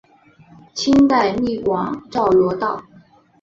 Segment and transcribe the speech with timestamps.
[0.73, 2.81] 清代隶广肇罗道。